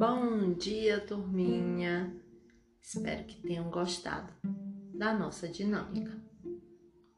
[0.00, 2.10] Bom dia, turminha!
[2.80, 4.32] Espero que tenham gostado
[4.94, 6.10] da nossa dinâmica.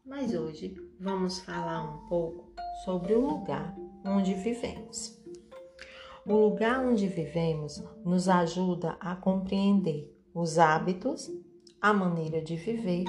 [0.04, 2.52] Mas hoje vamos falar um pouco
[2.84, 3.72] sobre o lugar
[4.04, 5.16] onde vivemos.
[6.26, 11.30] O lugar onde vivemos nos ajuda a compreender os hábitos,
[11.80, 13.04] a maneira de viver,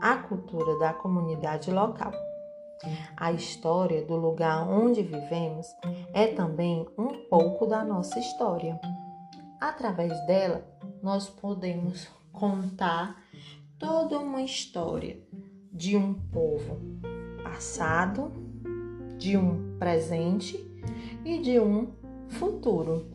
[0.00, 2.12] a cultura da comunidade local.
[3.18, 5.66] A história do lugar onde vivemos
[6.14, 8.80] é também um pouco da nossa história.
[9.60, 10.64] Através dela,
[11.02, 13.22] nós podemos contar
[13.78, 15.20] toda uma história
[15.72, 16.80] de um povo
[17.42, 18.32] passado,
[19.18, 20.58] de um presente
[21.24, 21.92] e de um
[22.28, 23.10] futuro.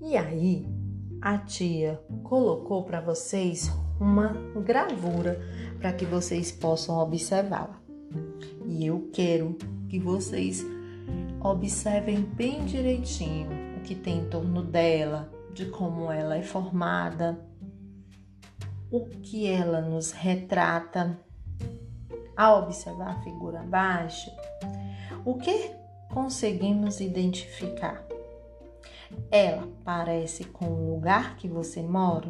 [0.00, 0.66] E aí,
[1.20, 3.70] a tia colocou para vocês
[4.00, 4.28] uma
[4.64, 5.40] gravura
[5.78, 7.80] para que vocês possam observá-la.
[8.64, 9.56] E eu quero
[9.88, 10.64] que vocês
[11.46, 17.40] observem bem direitinho o que tem em torno dela, de como ela é formada,
[18.90, 21.18] o que ela nos retrata.
[22.36, 24.30] Ao observar a figura abaixo,
[25.24, 25.70] o que
[26.12, 28.04] conseguimos identificar?
[29.30, 32.28] Ela parece com o lugar que você mora?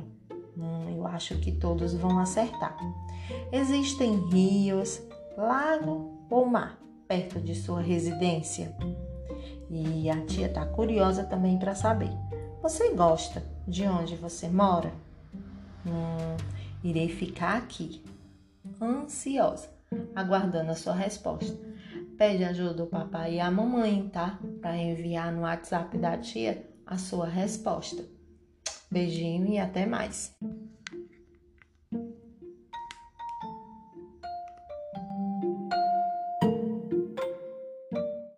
[0.56, 2.76] Hum, eu acho que todos vão acertar.
[3.50, 5.02] Existem rios,
[5.36, 8.74] lago ou mar perto de sua residência?
[9.70, 12.10] E a tia tá curiosa também para saber.
[12.62, 14.92] Você gosta de onde você mora?
[15.86, 16.36] Hum,
[16.82, 18.02] irei ficar aqui,
[18.80, 19.68] ansiosa,
[20.14, 21.56] aguardando a sua resposta.
[22.16, 24.38] Pede ajuda ao papai e à mamãe, tá?
[24.62, 28.02] Para enviar no WhatsApp da tia a sua resposta.
[28.90, 30.34] Beijinho e até mais.